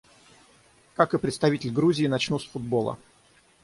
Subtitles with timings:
[0.95, 2.97] Как и представитель Грузии, начну с футбола.